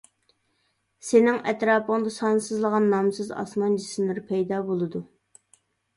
سېنىڭ 1.09 1.37
ئەتراپىڭدا 1.51 2.13
سانسىزلىغان 2.17 2.89
نامسىز 2.95 3.29
ئاسمان 3.43 3.79
جىسىملىرى 3.83 4.25
پەيدا 4.33 4.63
بولىدۇ. 4.71 5.03